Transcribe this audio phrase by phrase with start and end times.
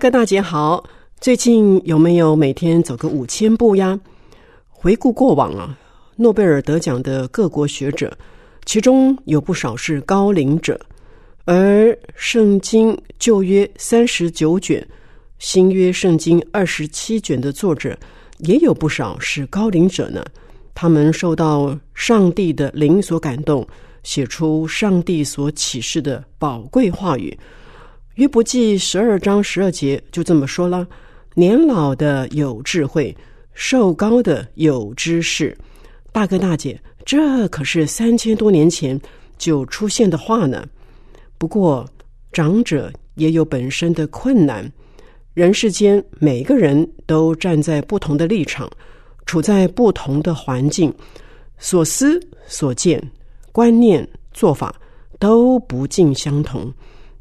[0.00, 0.82] 哥大姐好，
[1.20, 4.00] 最近有没有每天走个五千步呀？
[4.66, 5.78] 回顾过往啊，
[6.16, 8.16] 诺贝尔得奖的各国学者，
[8.64, 10.80] 其中有不少是高龄者，
[11.44, 14.88] 而《圣经》旧约三十九卷、
[15.38, 17.94] 新约圣经二十七卷的作者，
[18.38, 20.24] 也有不少是高龄者呢。
[20.74, 23.68] 他们受到上帝的灵所感动，
[24.02, 27.38] 写出上帝所启示的宝贵话语。
[28.16, 30.86] 约伯记十二章十二节就这么说了：
[31.34, 33.16] 年老的有智慧，
[33.54, 35.56] 寿高的有知识。
[36.12, 39.00] 大哥大姐，这可是三千多年前
[39.38, 40.66] 就出现的话呢。
[41.38, 41.88] 不过，
[42.32, 44.70] 长者也有本身的困难。
[45.32, 48.68] 人世间每个人都站在不同的立场，
[49.24, 50.92] 处在不同的环境，
[51.58, 53.00] 所思所见、
[53.52, 54.74] 观念、做法
[55.20, 56.70] 都不尽相同。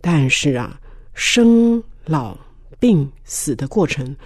[0.00, 0.78] 但是啊。
[1.12, 2.34] 生老
[2.78, 4.16] 病死的过程，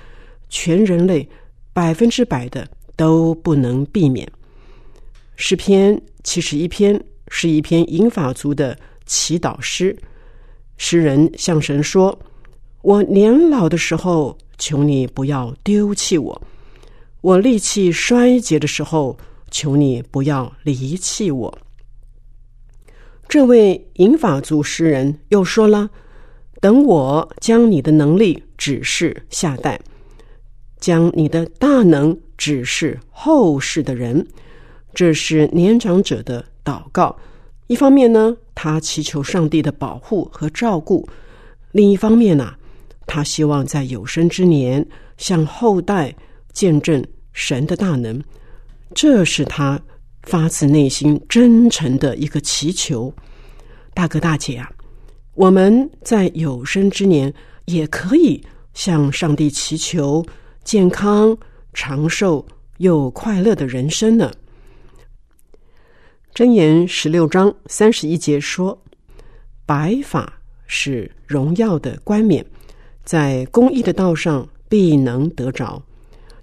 [0.48, 1.28] 全人类
[1.72, 4.30] 百分之百的都不能避免。
[5.34, 9.97] 诗篇七十一篇是一篇银法族的祈祷诗，
[10.77, 12.17] 诗人向神说
[12.83, 16.41] ：“我年老的时候，求你不要丢弃我；
[17.22, 19.19] 我力气衰竭的时候，
[19.50, 21.58] 求你不要离弃我。”
[23.35, 25.91] 这位银法族诗人又说了。
[26.61, 29.81] 等我将你的能力指示下代，
[30.79, 34.25] 将你的大能指示后世的人，
[34.95, 37.17] 这是年长者的祷告。
[37.67, 41.05] 一方面呢，他祈求上帝的保护和照顾；
[41.73, 42.55] 另一方面呢，
[43.05, 46.14] 他希望在有生之年向后代
[46.53, 48.23] 见证神的大能。
[48.95, 49.83] 这是他
[50.23, 53.13] 发自内心真诚的一个祈求。
[53.95, 54.71] 大哥大姐啊！
[55.35, 57.33] 我们在有生之年
[57.67, 58.43] 也可以
[58.75, 60.25] 向上帝祈求
[60.65, 61.37] 健康、
[61.73, 62.45] 长寿
[62.79, 64.31] 又快乐的人生呢。
[66.35, 68.77] 箴言十六章三十一节说
[69.65, 70.33] ：“白发
[70.67, 72.45] 是荣耀的冠冕，
[73.05, 75.81] 在公益的道上必能得着。”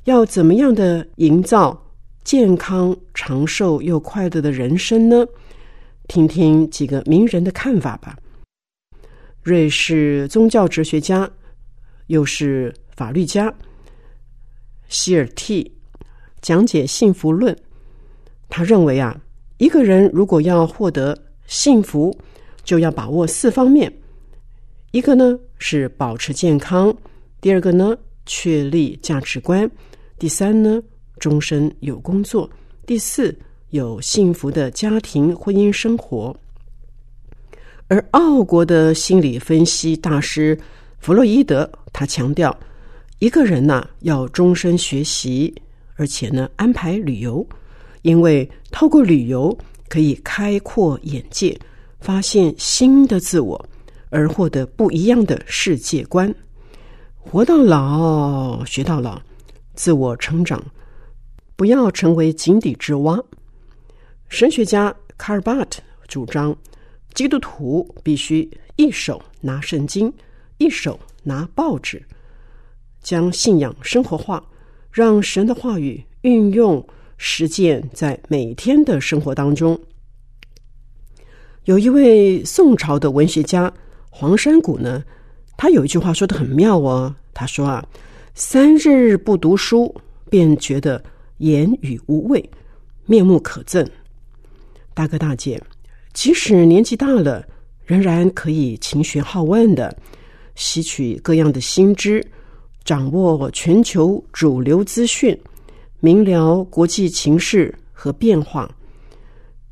[0.06, 1.80] 要怎么样的营造
[2.24, 5.26] 健康、长寿又快乐的人生呢？
[6.12, 8.18] 听听几个名人的看法吧。
[9.42, 11.32] 瑞士宗教哲学家，
[12.08, 13.54] 又是法律家，
[14.90, 15.74] 希尔蒂
[16.42, 17.58] 讲解幸福论。
[18.50, 19.18] 他认为啊，
[19.58, 21.18] 一个人如果要获得
[21.48, 22.14] 幸福，
[22.66, 23.90] 就要把握四方面：
[24.92, 26.92] 一个呢是保持健康；
[27.40, 27.96] 第二个呢
[28.26, 29.66] 确立价值观；
[30.20, 30.84] 第三呢
[31.20, 32.50] 终身有工作；
[32.86, 33.34] 第四
[33.72, 36.36] 有幸福的家庭婚姻生活。
[37.88, 40.58] 而奥国的心理分析大师
[41.00, 42.58] 弗洛伊德，他强调，
[43.20, 45.54] 一个人呐要终身学习，
[45.96, 47.46] 而且呢安排旅游，
[48.02, 49.58] 因为透过旅游
[49.88, 51.58] 可以开阔眼界，
[52.02, 53.70] 发现新的自我，
[54.10, 56.34] 而获得不一样的世界观。
[57.18, 59.22] 活到老，学到老，
[59.76, 60.62] 自我成长，
[61.56, 63.18] 不要成为井底之蛙。
[64.32, 66.56] 神学家卡尔巴特主张。
[67.14, 70.12] 基督徒必须一手拿圣经，
[70.58, 72.02] 一手拿报纸，
[73.02, 74.42] 将信仰生活化，
[74.90, 76.84] 让神的话语运用
[77.18, 79.78] 实践在每天的生活当中。
[81.66, 83.72] 有一位宋朝的文学家
[84.10, 85.04] 黄山谷呢，
[85.58, 87.14] 他有一句话说的很妙哦。
[87.34, 87.86] 他说啊
[88.34, 89.94] ：“三日不读书，
[90.30, 91.04] 便觉得
[91.40, 92.50] 言语无味，
[93.06, 93.86] 面目可憎。”
[94.94, 95.62] 大哥大姐。
[96.14, 97.46] 即使年纪大了，
[97.86, 99.96] 仍然可以勤学好问的，
[100.56, 102.26] 吸取各样的新知，
[102.84, 105.40] 掌握全球主流资讯，
[106.02, 108.70] 明了国际情势和变化。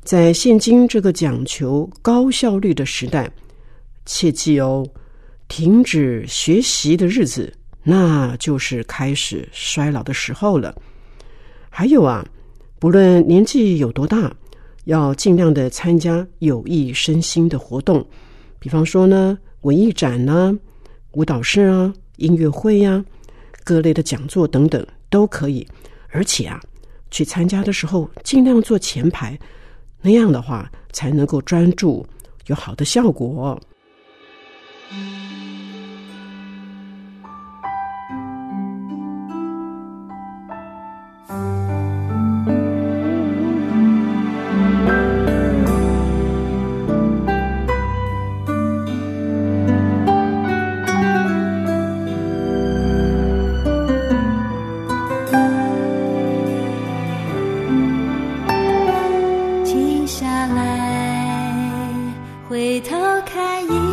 [0.02, 3.30] 在现今这个讲求高效率的时代，
[4.06, 4.86] 切记哦，
[5.46, 7.52] 停止学习的日子，
[7.82, 10.74] 那就是开始衰老的时候了。
[11.68, 12.26] 还有啊，
[12.78, 14.34] 不论年纪有多大。
[14.84, 18.04] 要尽量的参加有益身心的活动，
[18.58, 20.56] 比方说呢，文艺展呐、
[21.12, 23.04] 舞蹈室啊、音乐会呀、
[23.64, 25.66] 各类的讲座等等都可以。
[26.08, 26.60] 而且啊，
[27.10, 29.38] 去参加的时候尽量坐前排，
[30.00, 32.04] 那样的话才能够专注，
[32.46, 33.60] 有好的效果。
[62.50, 63.89] 回头看一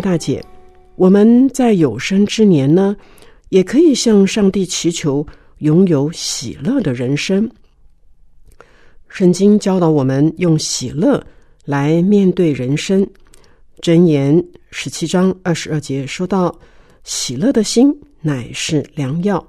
[0.00, 0.44] 大姐，
[0.96, 2.96] 我们在有生之年呢，
[3.48, 5.26] 也可以向上帝祈求
[5.58, 7.50] 拥有喜乐的人生。
[9.08, 11.24] 圣经教导我们用喜乐
[11.64, 13.06] 来面对人生。
[13.80, 16.54] 箴言十七章二十二节说到
[17.04, 19.46] ：“喜乐的心乃是良药，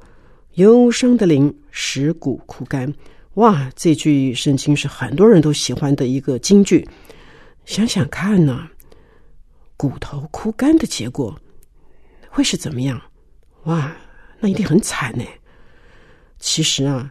[0.53, 2.93] 忧伤的灵使骨枯干。”
[3.35, 6.87] 哇，这句圣经是很多人都喜欢的一个金句。
[7.65, 8.67] 想想看呢、
[9.79, 11.33] 骨头枯干的结果
[12.29, 13.01] 会是怎么样？
[13.63, 13.95] 哇，
[14.41, 15.23] 那一定很惨呢。
[16.37, 17.09] 其实啊，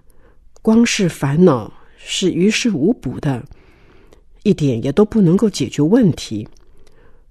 [0.60, 3.42] 光是烦恼是于事无补的，
[4.42, 6.46] 一点也都不能够解决问题。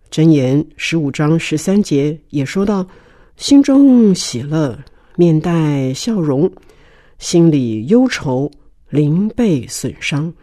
[0.10, 2.88] 箴言十五章十三节也说到：
[3.36, 4.76] 心中喜乐，
[5.18, 6.50] 面带笑容；
[7.20, 8.50] 心里忧愁，
[8.90, 10.34] 灵被损伤。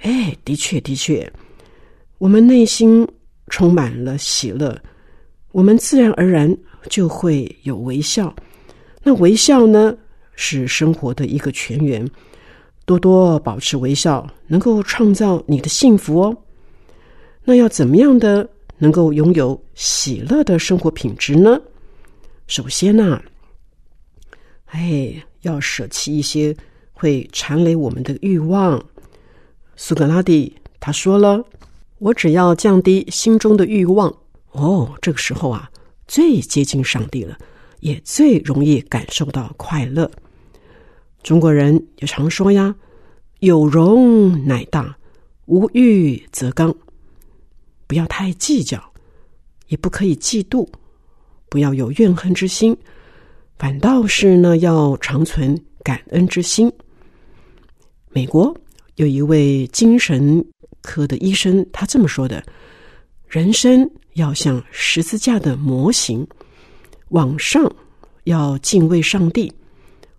[0.00, 1.32] 哎，的确，的确，
[2.18, 3.06] 我们内心
[3.54, 4.76] 充满了喜乐，
[5.52, 6.52] 我们自然而然
[6.88, 8.34] 就会有微笑。
[9.04, 9.96] 那微笑呢，
[10.34, 12.04] 是生活的一个泉源。
[12.84, 16.36] 多多保持微笑，能够创造你的幸福哦。
[17.44, 21.56] 那要怎么样的能够拥有喜乐的生活品质呢？
[22.48, 23.22] 首先呢、
[24.66, 26.52] 哎，要舍弃一些
[26.92, 28.84] 会缠累我们的欲望。
[29.76, 31.40] 苏格拉底他说了
[32.04, 34.14] ：“我只要降低心中的欲望，
[34.50, 35.70] 哦，这个时候啊，
[36.06, 37.38] 最接近上帝了，
[37.80, 40.10] 也最容易感受到快乐。”
[41.24, 42.76] 中国人也常说呀
[43.40, 44.94] ：“有容乃大，
[45.46, 46.74] 无欲则刚。”
[47.88, 48.78] 不要太计较，
[49.68, 50.68] 也不可以嫉妒，
[51.48, 52.76] 不要有怨恨之心，
[53.58, 56.70] 反倒是呢要长存感恩之心。
[58.10, 58.54] 美国
[58.96, 60.44] 有一位精神
[60.84, 62.44] 科的医生，他这么说的
[63.26, 66.24] ：“人生要像十字架的模型，
[67.08, 67.68] 往上
[68.24, 69.52] 要敬畏上帝，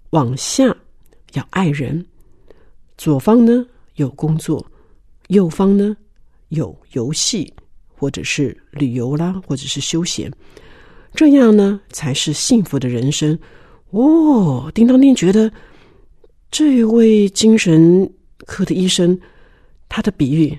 [0.09, 0.75] 往下
[1.33, 2.03] 要爱人。
[2.97, 4.65] 左方呢有工作，
[5.27, 5.95] 右方呢
[6.49, 7.53] 有游戏，
[7.95, 10.31] 或者是旅游啦，或者是休闲，
[11.13, 13.37] 这样呢才是幸福的人生。
[13.91, 15.51] 哦，叮当丁觉得
[16.51, 18.11] 这位精神
[18.45, 19.17] 科的医生，
[19.87, 20.57] 他的比喻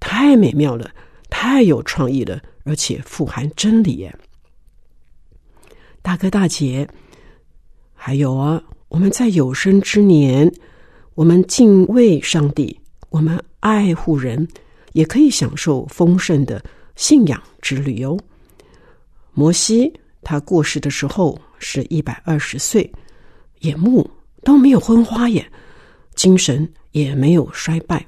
[0.00, 0.90] 太美妙了，
[1.28, 4.14] 太有创意了，而且富含真理耶。
[6.00, 6.88] 大哥大姐，
[7.94, 10.50] 还有啊，我们在有生之年，
[11.14, 12.78] 我们敬畏上帝，
[13.10, 14.46] 我们爱护人，
[14.92, 16.64] 也可以享受丰盛的
[16.96, 18.16] 信仰之旅哦。
[19.32, 19.92] 摩西
[20.22, 22.90] 他过世的时候是一百二十岁，
[23.60, 24.08] 眼目
[24.42, 25.44] 都没有昏花耶，
[26.14, 28.06] 精神也没有衰败，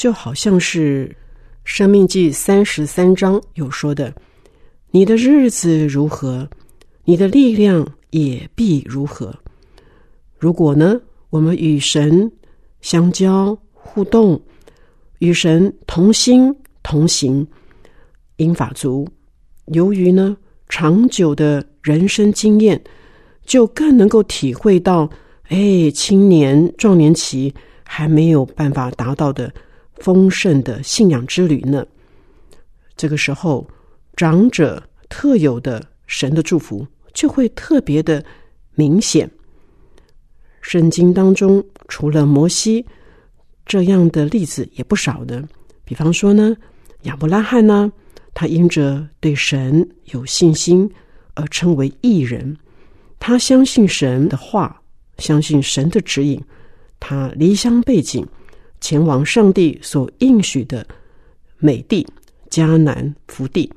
[0.00, 1.06] 就好像是
[1.62, 4.10] 《生命记》三十三章有说的
[4.90, 6.48] ：“你的日子如何，
[7.04, 9.38] 你的力量也必如何。”
[10.40, 12.32] 如果呢，我们与神
[12.80, 14.40] 相交互动，
[15.18, 16.50] 与神同心
[16.82, 17.46] 同行，
[18.38, 19.06] 因法族。
[19.66, 20.34] 由于呢，
[20.70, 22.82] 长久的人生经验，
[23.44, 25.10] 就更能够体会到，
[25.48, 27.54] 哎，青年壮年期
[27.84, 29.52] 还没有办法达到的
[30.00, 31.86] 丰盛的信仰之旅呢。
[32.96, 33.66] 这个时候，
[34.16, 38.24] 长者特有的神的祝福就会特别的
[38.74, 39.30] 明显。
[40.60, 42.84] 圣经当中，除了摩西
[43.64, 45.42] 这样的例子也不少的，
[45.84, 46.56] 比方说呢，
[47.02, 47.92] 亚伯拉罕呢。
[48.32, 50.88] 他因着对神有信心
[51.34, 52.56] 而称为义人，
[53.18, 54.80] 他相信神的话，
[55.18, 56.40] 相信神的指引，
[57.00, 58.24] 他离乡背井，
[58.80, 60.86] 前往上帝所应许的
[61.58, 62.06] 美地
[62.48, 63.70] 迦南福地。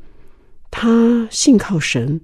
[0.71, 2.19] 他信靠神，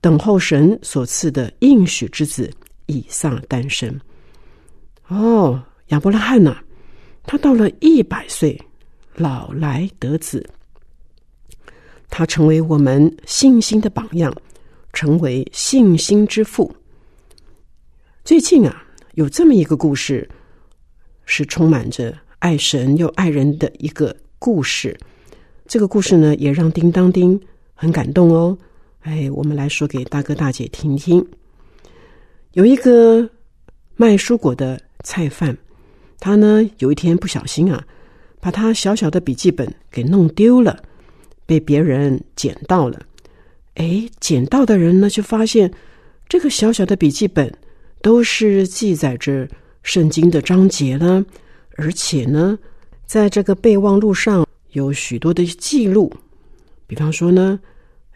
[0.00, 2.50] 等候神所赐的应许之子
[2.86, 4.00] 以撒诞生。
[5.08, 6.56] 哦，亚伯拉罕呐，
[7.24, 8.60] 他到了一百岁，
[9.14, 10.44] 老来得子。
[12.08, 14.34] 他成为我们信心的榜样，
[14.92, 16.74] 成为信心之父。
[18.24, 18.84] 最近啊，
[19.14, 20.28] 有这么一个故事，
[21.24, 24.98] 是充满着爱神又爱人的一个故事。
[25.66, 27.40] 这个故事呢，也让叮当丁
[27.74, 28.56] 很感动哦。
[29.00, 31.26] 哎，我们来说给大哥大姐听听。
[32.52, 33.28] 有一个
[33.96, 35.56] 卖蔬果的菜贩，
[36.20, 37.84] 他呢有一天不小心啊，
[38.40, 40.82] 把他小小的笔记本给弄丢了。
[41.44, 43.02] 被别人捡到了，
[43.74, 45.70] 哎，捡到的人呢，就发现
[46.28, 47.52] 这个小小的笔记本
[48.00, 49.46] 都是记载着
[49.82, 51.24] 圣经的章节呢，
[51.76, 52.58] 而且呢，
[53.04, 56.12] 在这个备忘录上有许多的记录，
[56.86, 57.58] 比方说呢，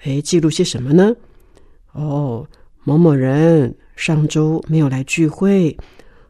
[0.03, 1.15] 哎，记录些什么呢？
[1.93, 2.47] 哦，
[2.85, 5.77] 某某人上周没有来聚会，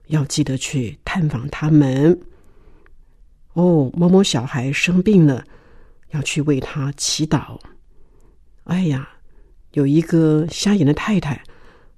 [0.06, 2.18] 要记得去探访他们。
[3.52, 5.44] 哦，某某小孩生病了。
[6.10, 7.58] 要去为他祈祷。
[8.64, 9.08] 哎呀，
[9.72, 11.42] 有一个瞎眼的太太，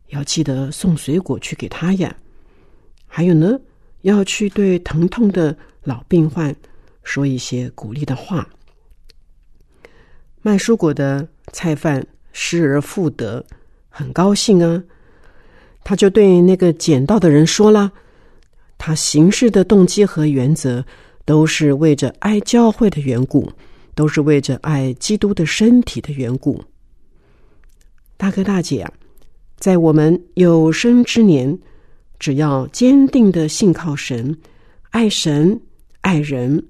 [0.08, 2.12] 要记得送水果去给他呀。
[3.08, 3.58] 还有呢，
[4.02, 6.54] 要去对疼痛的老病患
[7.02, 8.48] 说一些鼓励的话。
[10.42, 13.44] 卖蔬果的菜贩失而复得，
[13.88, 14.80] 很高兴啊。
[15.82, 17.90] 他就对那个捡到的人说了，
[18.76, 20.84] 他行事的动机和原则
[21.24, 23.50] 都是为着爱教会的缘故。
[23.94, 26.62] 都是为着爱基督的身体的缘故，
[28.16, 28.92] 大哥大姐啊，
[29.58, 31.58] 在我们有生之年，
[32.18, 34.36] 只要坚定的信靠神，
[34.90, 35.60] 爱神
[36.00, 36.62] 爱人，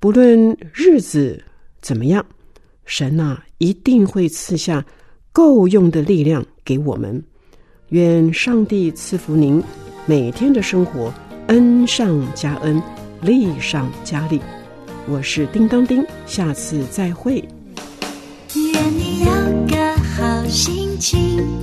[0.00, 1.42] 不论日子
[1.80, 2.24] 怎么样，
[2.84, 4.84] 神呐一定会赐下
[5.32, 7.22] 够用的力量给我们。
[7.90, 9.62] 愿上帝赐福您
[10.06, 11.12] 每天的生活，
[11.46, 12.82] 恩上加恩，
[13.20, 14.40] 利上加利。
[15.08, 17.44] 我是叮当叮，下次再会。
[18.54, 19.26] 愿你有
[19.68, 21.61] 个好心情。